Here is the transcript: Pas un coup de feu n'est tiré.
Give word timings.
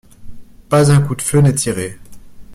Pas 0.67 0.91
un 0.91 0.99
coup 0.99 1.13
de 1.15 1.21
feu 1.21 1.41
n'est 1.41 1.53
tiré. 1.53 1.99